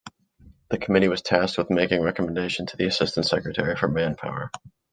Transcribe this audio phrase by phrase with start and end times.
[0.71, 4.49] The Committee was tasked with making recommendation to the Assistant Secretary for Manpower.